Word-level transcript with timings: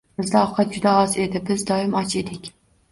Bizda 0.21 0.39
ovqat 0.45 0.73
juda 0.77 0.95
oz 1.03 1.13
edi, 1.27 1.43
biz 1.51 1.67
doimo 1.71 2.05
och 2.05 2.19
edik. 2.25 2.55